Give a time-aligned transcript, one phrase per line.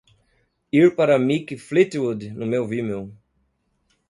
[0.79, 3.05] Ir para Mick Fleetwood no meu Vimeo